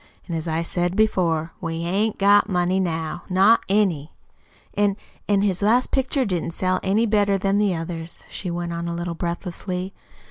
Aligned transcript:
An' 0.27 0.33
as 0.33 0.47
I 0.47 0.63
said 0.63 0.95
before, 0.95 1.51
we 1.61 1.83
hain't 1.83 2.17
got 2.17 2.49
money 2.49 2.79
now 2.79 3.21
not 3.29 3.61
any. 3.69 4.13
"An' 4.73 4.97
an' 5.29 5.43
his 5.43 5.61
last 5.61 5.91
pictures 5.91 6.25
didn't 6.25 6.55
sell 6.55 6.79
any 6.81 7.05
better 7.05 7.37
than 7.37 7.59
the 7.59 7.75
others," 7.75 8.23
she 8.27 8.49
went 8.49 8.73
on 8.73 8.87
a 8.87 8.95
little 8.95 9.13
breathlessly. 9.13 9.93